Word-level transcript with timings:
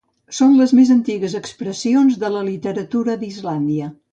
Són 0.35 0.55
les 0.59 0.71
més 0.77 0.91
antigues 0.95 1.35
expressions 1.41 2.17
de 2.25 2.33
la 2.39 2.43
literatura 2.51 3.19
d'Islàndia. 3.25 3.93